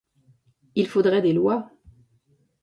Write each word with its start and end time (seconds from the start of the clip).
Il 0.73 0.87
faudrait 0.87 1.21
des 1.21 1.31
lois. 1.31 1.69